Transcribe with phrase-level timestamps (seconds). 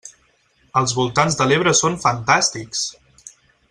[0.81, 2.85] Els voltants de l'Ebre són fantàstics!